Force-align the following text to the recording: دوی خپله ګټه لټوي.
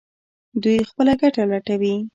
دوی 0.63 0.77
خپله 0.89 1.13
ګټه 1.21 1.43
لټوي. 1.51 1.95